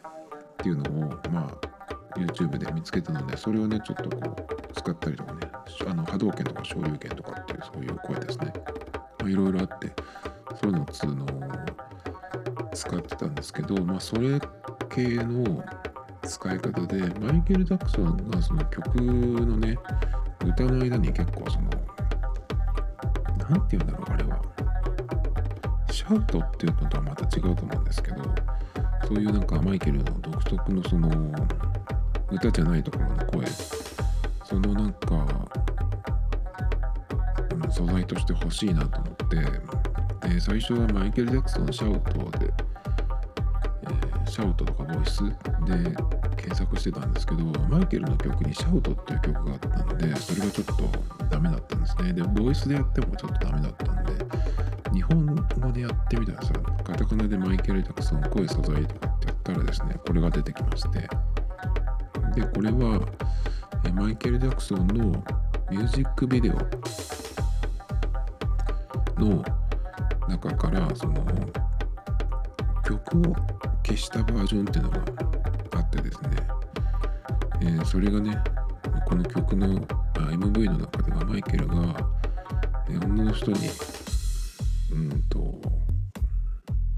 [0.57, 1.72] ていうのをまあ
[2.17, 5.39] YouTube で見つけたのでそれをねちょっとこう使ったりとかね
[5.87, 8.53] あの波動拳とか昇竜拳とかっていうそういう声ですね。
[9.25, 9.91] いろいろあって
[10.59, 11.25] そういうのをつの
[12.73, 14.39] 使ってたんですけどまあそれ
[14.89, 15.63] 系の
[16.23, 19.77] 使い方でマイケル・ジャクソンがその曲のね
[20.45, 21.69] 歌の間に結構その
[23.49, 24.41] 何て言うんだろうあれは。
[25.91, 28.17] シャウトっていうのとはまた違うと思うんですけど
[29.07, 31.09] そういうなんかマイケルの独特のその
[32.33, 33.45] 歌じゃないところの声。
[34.43, 35.25] そのなんか
[37.69, 39.83] 素材として欲しいなと思って。
[40.33, 41.99] で最初はマイケル・ジャクソンシャウ
[42.31, 42.51] トで、
[43.83, 45.23] えー、シャウトとかボイス
[45.65, 45.95] で
[46.37, 52.13] 検索してたんですけどマイケルの曲にシャウトっていう曲があったのでそれがちょっとダメだったんですね。
[52.13, 54.13] でボイスでやってもちょっとダメだったんで
[54.93, 61.32] 日本語でやってみたらさカタカナでマイケル・ジャクソン声素材とかってやったらですねこれが出てきまして。
[62.35, 62.99] でこれは
[63.93, 65.23] マイケル・ジャクソンの
[65.69, 66.53] ミュージックビデオ
[69.19, 69.43] の
[70.27, 71.13] 中からその
[72.83, 73.35] 曲を
[73.85, 74.99] 消したバージョンっていうのが
[75.75, 76.29] あってですね、
[77.61, 78.37] えー、それがね
[79.05, 79.79] この曲の
[80.15, 81.75] MV の中ではマイケルが、
[82.89, 83.69] え、女の人に
[84.91, 85.61] うんと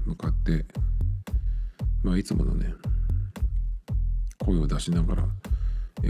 [0.06, 0.64] 向かって
[2.02, 2.72] まあいつものね
[4.76, 5.28] 出しながら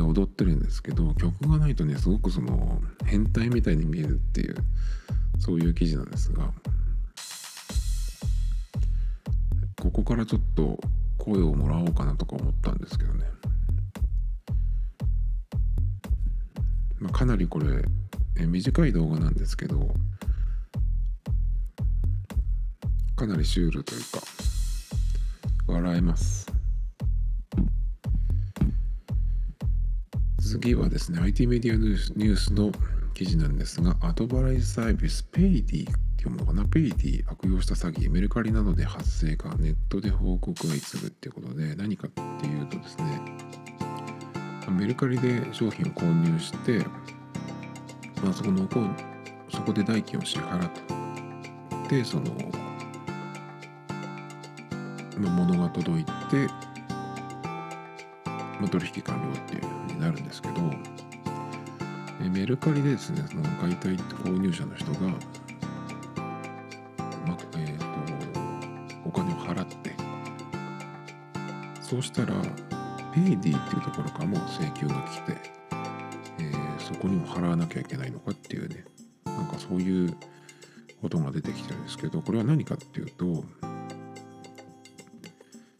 [0.03, 4.57] 踊ってるんですけど曲がないとねすごくその変態みたいに見えるっていう
[5.39, 6.51] そういう記事なんですが。
[9.79, 10.81] ここからちょっと
[11.17, 13.25] 声をもらおうかなとか思ったんですけどね、
[16.99, 17.85] まあ、かなりこれ
[18.37, 19.95] え短い動画なんですけど
[23.15, 24.21] かなりシュールというか
[25.69, 26.56] 笑えます。
[30.47, 32.71] 次はですね、IT メディアニュースの
[33.15, 43.21] 記事なんですが、後払いサービスペイディっていうものかな、ペイディ悪用した詐欺、メルカリなどで発生か、ネットで報告が相次ぐっていうことで、何かっていうとですね、
[44.71, 46.79] メルカリで商品を購入して、
[48.23, 48.69] まあ、そこの
[49.49, 50.71] そこで代金を支払っ
[51.89, 52.25] て、その、
[55.19, 56.13] まあ、物が届いて、
[58.61, 60.55] まあ、取引完了っていう風になるんですけど、
[62.23, 65.01] えメルカリでですねその買いたい購入者の人が
[67.27, 68.41] まえーと、
[69.05, 69.95] お金を払って
[71.83, 72.35] そうしたら
[73.15, 75.37] ペイディっていうところからも請求が来て、
[76.41, 78.85] えー、そこにも払わなきゃいけないのかっていうね
[79.25, 80.17] なんかそういう
[81.01, 83.45] ことが出てきてるんですけどこれは何かっていうと、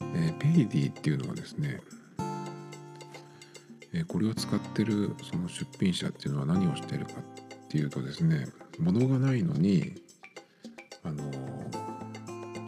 [0.01, 1.81] えー、ペイディっていうのはですね
[3.99, 8.47] えこれを使ってるその出品者っていうのは何をしているかっていうとですね
[8.79, 9.95] 物がないのに
[11.03, 11.33] あの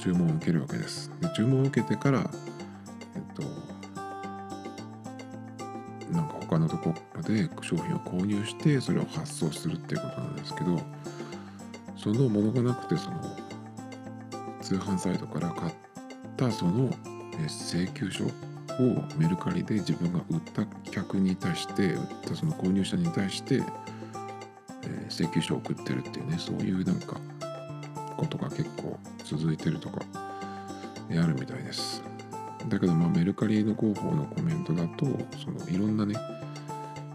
[0.01, 1.11] 注文を受けるわけです。
[1.21, 2.31] で注文を受けてから
[3.15, 3.43] えっと
[6.13, 10.81] なんか他のところで商品を購入してそれを発送するっていうことなんですけど
[11.97, 13.21] その物がなくてその
[14.63, 15.75] 通販サイトから買っ
[16.39, 16.91] たその
[17.47, 18.25] 請求書
[18.81, 23.63] をメルカリで自分が売った客に対して売ったその購入者に対して、
[24.83, 27.21] え、請求書を送ってるっていうねそういうなんか
[28.17, 30.01] ことが結構続いてるとか、
[31.11, 32.03] あるみたいです。
[32.69, 35.07] だけどまあメルカリの広報のコメントだと
[35.39, 36.15] そのいろんなね、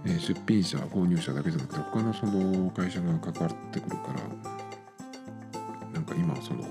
[0.06, 4.22] 出品者購入者だけじゃなくて他のその会社が関わってくるから
[5.94, 6.64] なんか今その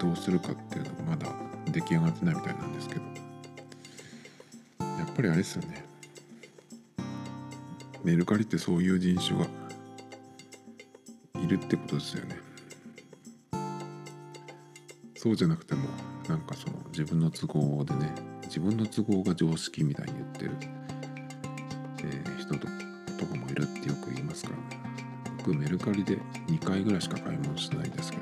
[0.00, 0.69] どうするかって
[1.80, 3.02] 出来上がってないみたいなんですけど。
[4.80, 5.84] やっぱりあれですよね。
[8.04, 9.46] メルカリってそういう人種が
[11.42, 12.38] いるってことですよね。
[15.16, 15.86] そうじゃなくても
[16.28, 18.14] なんかその自分の都合でね
[18.44, 20.52] 自分の都合が常識みたいに言ってる、
[21.98, 22.60] えー、人と
[23.18, 24.82] とかもいるってよく言いますからね。
[25.38, 28.18] 僕メルカリで2回ぐらいしか買い物しないですけ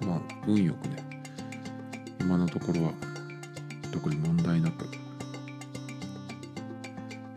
[0.00, 1.01] どまあ運よくね
[2.22, 2.92] 今のところは
[3.92, 4.86] 特に問題なく、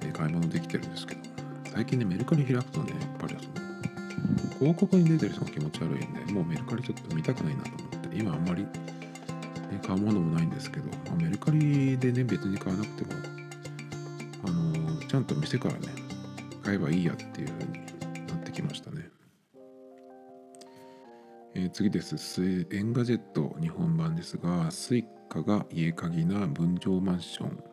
[0.02, 1.22] え買い物できてるんですけど
[1.74, 8.66] 最近ねメルカリ開くとねやっぱりその広告に出てる人が気持ち悪いんでもうメルカリちょっと見たくないなと思って今あんまり、
[9.86, 13.12] 買うものもないんですけど、まあ、メルカリでね別に買わなくても
[14.48, 15.88] あのー、ちゃんと店からね
[16.64, 19.15] 買えばいいやっていう風になってきましたね。
[21.66, 22.16] えー、次です。
[22.72, 27.64] Engadget 日本版ですが、 Suica が家鍵な分譲マンション。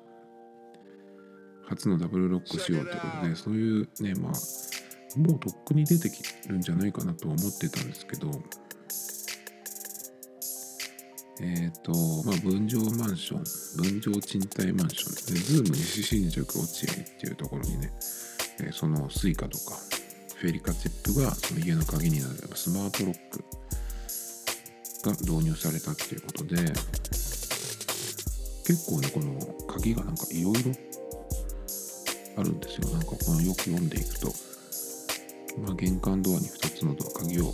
[1.69, 8.31] 初のダブルロック仕様ということで、そういうね、まあ、もうとっくに出てきるんじゃないかなと思ってたんですけど、
[11.43, 11.93] えっ、ー、と、
[12.25, 17.93] まあ、分譲マンション、分譲賃貸マンションですね、 ZOOM西新宿落合っていうところにね、
[18.61, 19.77] えー、その Suica とか、
[20.37, 23.45] FeliCaチップがその家の鍵になるスマートロック
[25.03, 26.57] が導入されたっていうことで
[28.65, 30.73] 結構ねこの鍵がなんかいろいろ
[32.37, 32.89] あるんですよ。
[32.91, 34.33] なんかこのよく読んでいくと、
[35.61, 37.53] まあ、玄関ドアに2つのドア鍵を、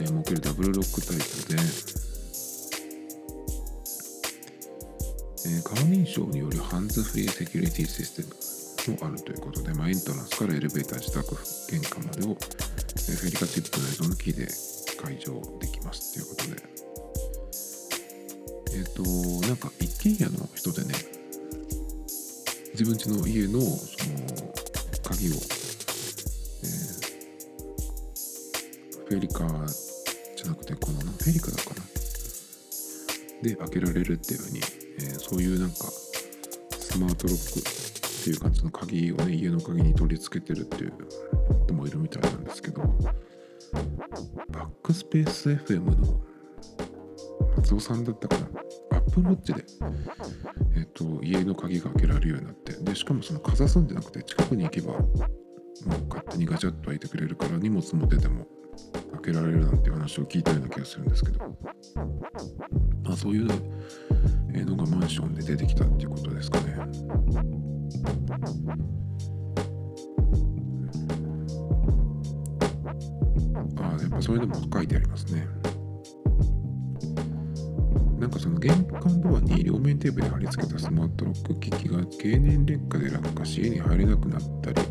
[0.00, 1.22] えー、設けるダブルロックタイプ
[1.54, 1.60] で、
[5.46, 8.16] えー、顔認証によるハンズフリーセキュリティシス
[8.84, 11.36] テムもあるということで、まあ、エントランスからエレベーター自宅
[11.70, 14.75] 玄関までを、フェリカチップ内蔵のキーで
[15.06, 16.56] 解除できますっていうことで。
[18.74, 20.94] えっ、ー、となんか一軒家の人でね
[22.72, 24.16] 自分家の家のその
[25.04, 29.46] 鍵を、えー、フェリカ
[30.36, 31.76] じゃなくてこのフェリカだかな。
[33.42, 35.76] で開けられるっていうふうに、えー、そういうなんか
[36.72, 37.62] スマートロックっ
[38.24, 40.92] ていう感じの鍵をね家の鍵に取り付けてるっていう
[41.64, 42.82] 人もいるみたいなんですけど。
[44.50, 46.20] バックスペース FM の
[47.56, 48.46] 松尾さんだったかな
[48.98, 49.64] アップロッチで、
[50.76, 55.04] えっ、と、家の鍵が開けられるようになって、で、しかもそのかざすんじゃなくて、近くに行けば、もう
[56.08, 58.46] 勝手にガチャッと開いてくれるから、荷物持ってても
[59.22, 61.38] 開けられるなんて話を聞いたような気がするんですけど、
[63.04, 63.46] まあそういう
[64.64, 66.76] のがマンションで出てきたっていうことですかね。
[74.26, 75.46] そういうのも書いてありますね。
[78.18, 84.82] なんかその玄関ドアに両面テープで貼り付けたスマートロック機器が経年劣化で落下し家に入れなくなったり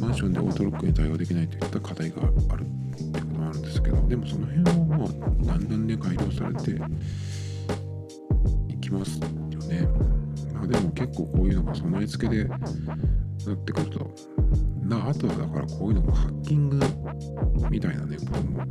[0.00, 5.08] マンションでオートロックに対応できないといった課題があるってこともあるんですけどでもその辺はまあ
[5.44, 6.80] だんだんね改良されて
[8.72, 9.28] いきますよ
[9.68, 9.86] ね。
[10.54, 12.58] まあでも結構こういうのが備え付けでなっ
[13.64, 14.10] てくると
[15.08, 16.78] あとはだからこういうのがハッキング
[17.70, 18.64] みたいなねこともあ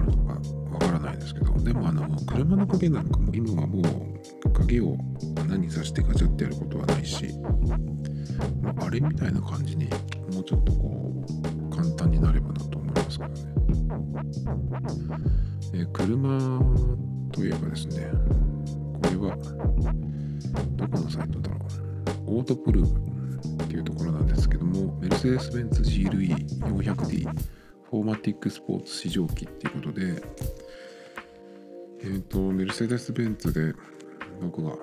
[0.00, 0.34] るのか
[0.70, 3.84] わからないですけどでもあの車の鍵なんかも今はもう
[4.52, 4.98] 鍵を
[5.38, 7.24] 穴に刺してガチャってやることはないし、
[8.60, 9.86] まあ、あれみたいな感じに
[10.34, 11.24] もうちょっとこ
[11.70, 13.34] う簡単になればなと思いますけどね。
[15.72, 16.60] え、車
[17.32, 18.10] といえばですね
[19.02, 19.34] これは
[20.76, 21.89] どこのサイトだろう？
[22.30, 27.28] オートプルーっていうところなんですけどもメルセデス・ベンツ GLE400D
[27.90, 30.22] フォーマティックスポーツ試乗機っていうことで
[32.02, 33.74] えっ、ー、とメルセデス・ベンツで
[34.40, 34.76] 僕が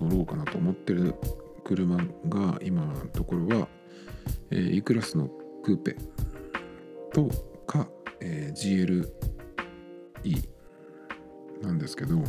[0.00, 1.14] 乗ろうかなと思ってる
[1.62, 1.98] 車
[2.28, 3.68] が今のところは、
[4.50, 5.28] えー、E クラスの
[5.62, 5.96] クーペ
[7.12, 7.28] と
[7.66, 7.86] か、
[8.20, 9.06] えー、
[10.24, 10.48] GLE
[11.62, 12.22] なんですけど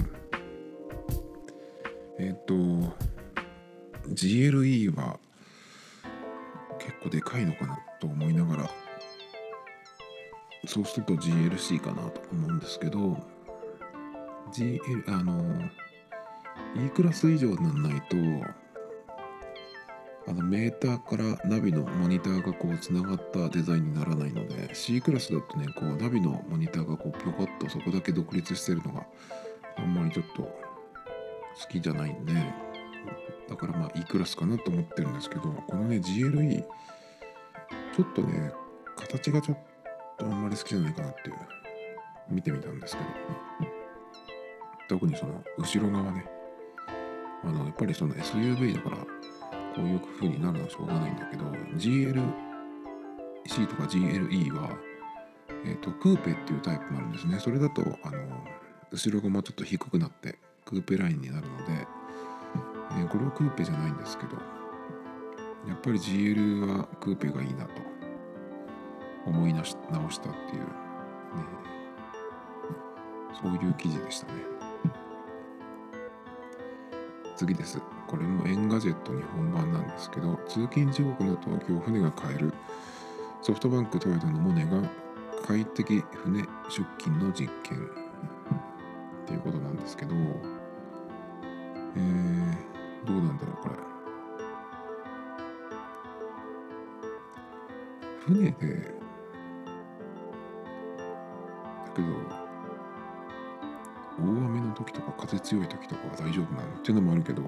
[2.19, 3.14] えっ、ー、と
[4.10, 5.20] GLE は
[6.80, 8.70] 結構でかいのかなと思いながら
[10.68, 13.18] そうすると GLC かなと思うんですけど
[14.51, 15.70] GL あの
[16.76, 18.18] E クラス以上にならないと
[20.28, 29.06] あのメーターからナビのモニターがこうつながったデザインにならないので C クラスだとねこうナビのモニターがこうぴょこっとそこだけ独立してるのが
[29.78, 30.49] あんまりちょっと好
[31.70, 32.34] きじゃないんで
[33.49, 36.64] だからまあ E クラスかなと思ってるんですけどこのね GLE
[37.95, 38.51] ちょっとね
[38.95, 39.58] 形がちょっ
[40.18, 41.36] とあんまり好きじゃないかなっていう
[42.30, 43.45] 見てみたんですけど。
[44.88, 46.26] 特にその後ろ側ね。
[47.43, 49.06] あのやっぱりその SUV だからこ
[49.78, 51.43] ういう風になるのはしょうがないんだけど
[51.76, 52.16] GLC
[53.68, 54.76] とか GLE は、
[55.66, 57.39] えーと、クーペっていうタイプもあるんですね。
[57.39, 58.18] それだとあの
[58.91, 61.88] 後ろがもうちょっと低くなってクーペラインになるので、
[62.92, 64.38] えー、これはクーペじゃないんですけど
[65.68, 67.72] やっぱり GL はクーペがいいなと
[69.26, 70.68] 思い直したっていう、ね、
[73.42, 74.34] そういう記事でしたね。
[77.36, 77.82] 次です。
[78.08, 82.54] これも Engadget 日本版なんですけど、通勤地獄の東京船が変える
[83.42, 84.82] ソフトバンクトヨタの MONET が
[85.46, 90.16] 快適船出勤の実験っていうことなんですけど、
[91.96, 92.74] えー、
[93.06, 93.76] どうなんだろう、これ。
[98.26, 98.95] 船で、
[101.86, 102.08] だけど、
[104.18, 106.70] 大雨の時とか風強い時とかは大丈夫なの？
[106.78, 107.41] っていうのもあるけど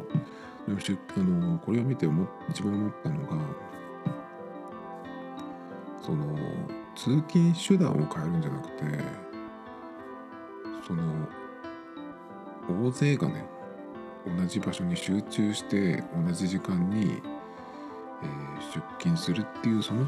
[0.67, 0.79] でも
[1.15, 3.37] あのこれを見て思一番思ったのが
[6.01, 6.35] その
[6.93, 8.83] 通勤手段を変えるんじゃなくて
[10.85, 11.01] その
[12.85, 13.45] 大勢がね
[14.37, 20.07] 同じ場所に集中して同じ時間に、えー、出勤するっていうその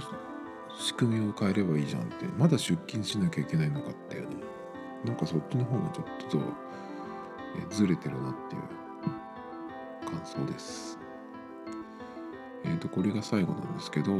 [0.77, 4.35] 仕組みを変えればいいじゃんってまだ出勤しなきゃいけないのかっていうね
[5.05, 6.69] なんかそっちの方がちょっと
[7.57, 8.61] えずれてるなっていう
[10.09, 10.99] 感想です。
[12.65, 14.17] えっ、ー、と、これが最後なんですけど、こ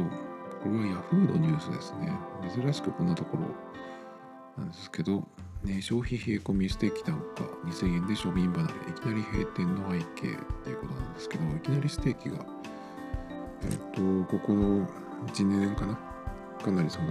[0.66, 2.12] れは Yahoo のニュースですね。
[2.54, 3.44] 珍しくこんなところ
[4.58, 5.26] なんですけど、
[5.64, 10.04] ね、消費冷え込みステーキ単価2000円で庶民離れ、いきなり閉店の背景っ
[10.64, 12.46] ていうことなんですけど、いきなりステーキが、
[13.62, 15.98] えっ、と、ここの1、2年かな、
[16.64, 17.08] かなりその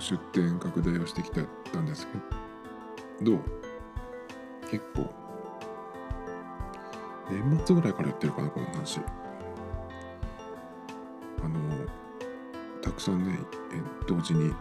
[0.00, 1.40] 出店拡大をしてきた
[1.80, 2.08] んです
[3.20, 3.38] けど、ど
[4.68, 5.22] 結構。
[7.30, 9.00] 年末ぐらいからやってるかなこの話。
[11.40, 11.58] あの
[12.82, 13.38] たくさんね
[14.06, 14.52] 同時に、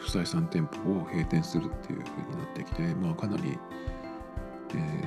[0.00, 3.58] 不採算店舗を閉店するっていう風になってきてまあかなり、
[4.74, 5.04] え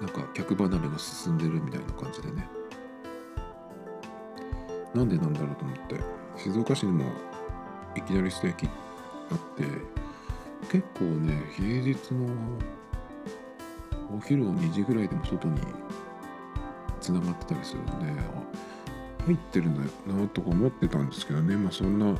[0.00, 2.48] ー、なんか客離れが進んでるみたいな感じでね。
[4.94, 6.00] なんでなんだろうと思って
[6.36, 7.04] 静岡市にも
[7.96, 9.64] いきなりステーキあって
[10.70, 12.28] 結構ね平日の
[14.16, 15.60] お昼の2時ぐらいでも外に
[17.00, 17.92] つながってたりするんで
[19.26, 21.56] 入ってるんだよなとか思ってたんですけどね。
[21.56, 22.14] まあそんな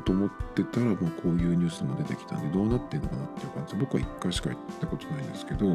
[0.00, 5.66] と思ってたら、まあ、こういうニュースも出てきたんでどうなってんのかなっていう感じで僕は1回しか行ったことないんですけど、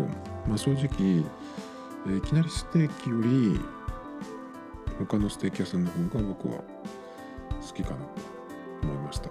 [0.47, 3.59] まあ、正直、えー、いきなりステーキより
[4.99, 6.63] 他のステーキ屋さんの方が僕は
[7.67, 8.05] 好きかなと
[8.83, 9.29] 思いました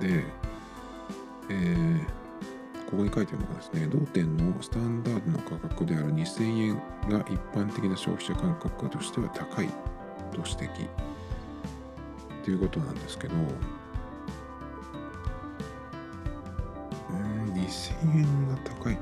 [0.00, 0.24] で
[1.50, 2.04] えー、
[2.90, 6.74] ここに書いてあるのがですね、同店のスタンダードの価格である2000円
[7.08, 9.74] が一般的な消費者感覚としては高いと
[10.36, 10.88] 指摘
[12.48, 13.38] ということなんですけど、う
[17.12, 18.98] ん、2000円が高い。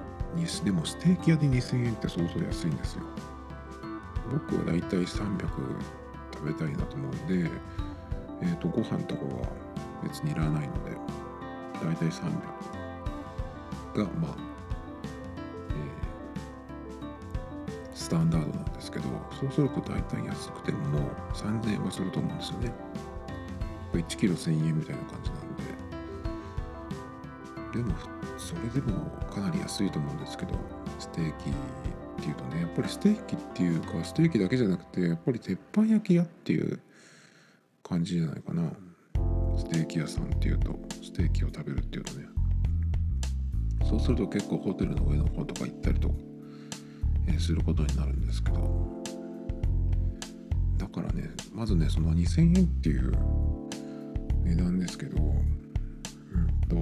[0.64, 3.02] でもステーキ屋で2000円って相当安いんですよ。
[4.32, 5.38] 僕はだいたい300
[6.34, 7.48] 食べたいなと思うんで、
[8.42, 9.48] えっ、ー、と、ご飯とかは
[10.02, 10.96] 別にいらないので、
[11.80, 12.22] 大体300
[13.96, 14.34] がまあ、
[15.70, 19.04] えー、スタンダードなんですけど
[19.40, 22.85] そうすると大体安くてもも3000円はすると思うんですよね
[23.96, 25.76] 1キロ1000円みたいな感じなんで。
[27.72, 27.94] でも
[28.38, 30.54] それでもかなり安いと思うんですけど
[30.98, 31.52] ステーキっ
[32.22, 36.80] ていうとねやっぱりステーキっていうかステーキだけじゃなくてやっぱり鉄板焼き屋っていう
[37.82, 38.72] 感じじゃないかな。
[39.58, 42.26] ステーキ屋さんっていうとステーキを食べるっていうとね。
[43.88, 46.14] そうすると結構ホテルの上の方とか行ったりとか、
[47.28, 49.02] え、することになるんですけど。
[50.76, 53.12] だからねまずねその2000円っていう
[54.46, 55.36] 値段ですけどうん
[56.68, 56.76] と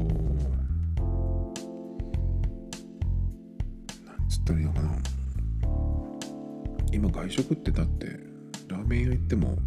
[4.04, 4.98] なんつったらいいのかな。
[6.92, 8.06] 今外食ってだって
[8.68, 9.58] ラーメン屋行っても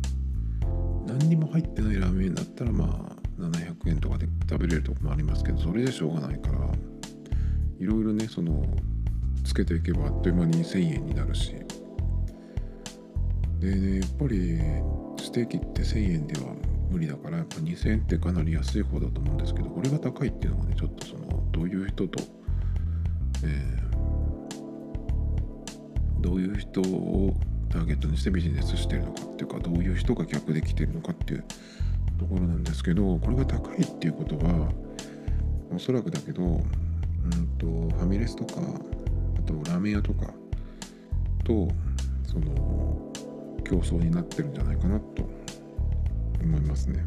[1.06, 6.60] 何にも入ってないラーメンだったらまあ700円とかで食べれるとこもありますけどそれじゃしょうがないから
[7.80, 8.64] いろいろねその
[9.44, 11.56] つけていけばあっという間に1000円になるし。
[13.60, 14.60] でねやっぱり
[15.20, 16.54] ステーキって1000円では
[16.90, 22.24] 無理だからやっぱ2000円ってかなり安い方だと思うんですけどこれが高いっていうのがねちょっとそのどういう人と、
[23.44, 27.34] えー、どういう人を
[27.70, 31.44] ターゲットにしてビジネスしてるのかっていうかどういう人が客で来てるのかっていう
[32.18, 34.72] ところなんですけどこれが高いっていうことは
[35.76, 36.62] おそらくだけど、うん
[37.58, 37.66] と、
[37.98, 38.62] ファミレスとか
[39.38, 40.28] あとラーメン屋とか
[41.44, 41.68] と
[42.24, 43.12] その
[43.64, 45.30] 競争になってるんじゃないかなと
[46.44, 47.04] 思いますね。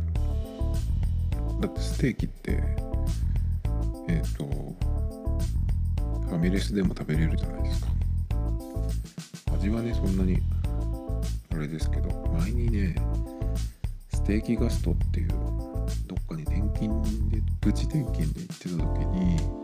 [1.61, 2.63] だってステーキって
[4.09, 4.45] えっ、ー、と
[6.29, 7.89] ファミレスでも食べれるじゃないですか。
[9.55, 10.39] 味はねそんなに
[11.53, 12.09] あれですけど
[12.39, 12.95] 前にね
[14.15, 19.61] ステーキガストっていうどっかに転勤でプチ転勤で行ってた時に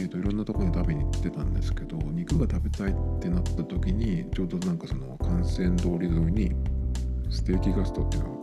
[0.00, 6.52] えーと、いろんなとこに食べに行ってたんですけど肉が食べたいってなった時にちょうどなんかその幹線通り沿いに
[7.30, 8.41] ステーキガストっていうのが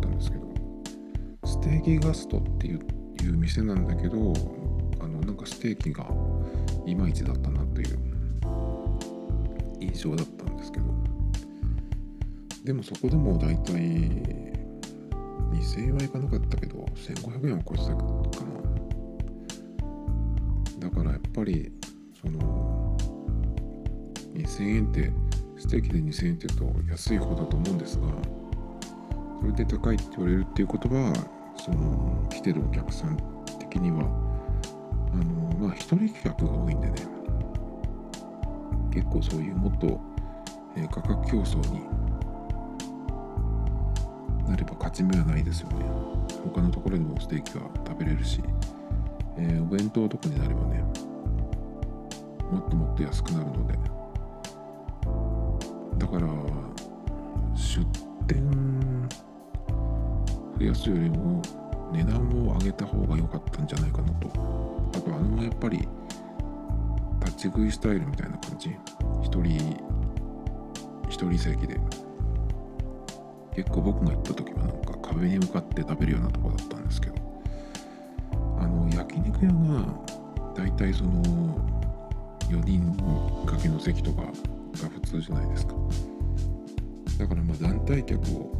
[1.61, 2.79] ステーキガストっていう
[3.21, 4.33] いう店なんだけど
[5.01, 6.07] あのなんかステーキが
[6.85, 7.99] いまいちだったなという
[9.81, 10.85] 印象だったんですけど。
[12.63, 13.73] でもそこでも大体
[15.51, 18.21] 2000円はいかなかったけど1500円は超えてたかな。
[20.79, 21.71] だからやっぱり
[22.21, 22.97] その
[24.33, 25.11] 2000円って
[25.57, 28.07] ステーキで2000円って言うと安い方だと思うんですが
[29.41, 31.13] それで高いって言われるっていうことは
[31.71, 33.17] その来てるお客さん
[33.59, 33.99] 的には
[35.13, 36.95] あのまあ一人客が多いんでね
[38.91, 39.99] 結構そういうもっと、
[40.75, 41.81] えー、価格競争に
[44.47, 45.85] なれば勝ち目はないですよね。
[46.43, 48.41] 他のところでもステーキは食べれるし、
[49.37, 50.81] えー、お弁当とかになればね
[52.51, 53.77] もっともっと安くなるので。
[55.97, 56.27] だから
[57.53, 57.85] 出
[58.25, 58.49] 店
[60.65, 61.41] やすよりも
[61.91, 64.27] 値段を上げた方が良かったんじゃないかなと。
[64.93, 65.87] あとあのやっぱり
[67.21, 68.69] 立ち食いスタイルみたいな感じ。
[69.23, 69.55] 一人
[71.09, 71.79] 一人席で。
[73.55, 77.15] 結構僕が行った時はなんか壁に向かって食べるようなとこだったんですけど。
[78.59, 79.85] あの焼肉屋が
[80.55, 81.23] 大体その
[82.49, 82.95] 4人
[83.45, 84.31] 掛けの席とかが
[84.89, 85.73] 普通じゃないですか。
[87.17, 88.51] だからまあ団体客を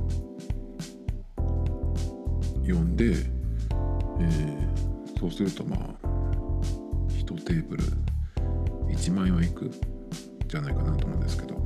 [2.70, 5.80] 呼んで、えー、そうするとまあ
[7.10, 7.84] 1テーブル
[8.90, 9.72] 1万円はいく
[10.48, 11.60] じゃないかなと思うんですけど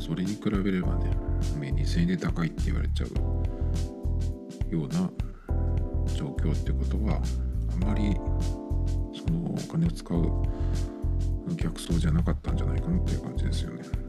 [0.00, 1.10] それに比べればね
[1.60, 3.06] 2000円で高いって言われちゃ
[4.70, 5.10] うような
[6.14, 7.20] 状況ってことは
[7.82, 8.14] あまり
[9.14, 10.42] そのお金を使う
[11.56, 14.05] 客層じゃなかったんじゃないかなっていう感じですよね。